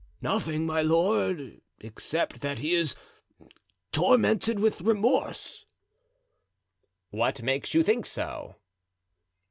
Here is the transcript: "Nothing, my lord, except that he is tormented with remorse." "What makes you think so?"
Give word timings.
"Nothing, 0.19 0.65
my 0.65 0.81
lord, 0.81 1.61
except 1.79 2.41
that 2.41 2.57
he 2.57 2.73
is 2.73 2.95
tormented 3.91 4.57
with 4.57 4.81
remorse." 4.81 5.67
"What 7.11 7.43
makes 7.43 7.75
you 7.75 7.83
think 7.83 8.07
so?" 8.07 8.55